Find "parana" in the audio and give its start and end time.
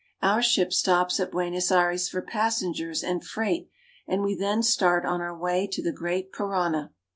6.31-6.91